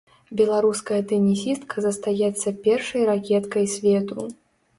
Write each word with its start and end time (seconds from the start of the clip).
Беларуская 0.37 1.01
тэнісістка 1.11 1.83
застаецца 1.87 2.55
першай 2.65 3.01
ракеткай 3.11 3.65
свету. 3.77 4.27